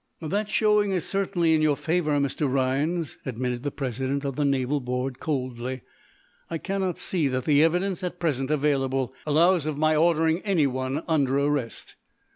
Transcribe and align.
"That 0.23 0.49
showing 0.49 0.93
is 0.93 1.05
certainly 1.05 1.53
in 1.53 1.61
your 1.61 1.75
favor, 1.75 2.13
Mr. 2.17 2.51
Rhinds," 2.51 3.19
admitted 3.23 3.61
the 3.61 3.69
president 3.69 4.25
of 4.25 4.35
the 4.35 4.43
naval 4.43 4.79
board, 4.79 5.19
coldly. 5.19 5.81
"I 6.49 6.57
cannot 6.57 6.97
see 6.97 7.27
that 7.27 7.45
the 7.45 7.61
evidence 7.63 8.03
at 8.03 8.17
present 8.19 8.49
available 8.49 9.13
allows 9.27 9.67
of 9.67 9.77
my 9.77 9.95
ordering 9.95 10.39
anyone 10.39 11.03
under 11.07 11.37
arrest. 11.37 11.93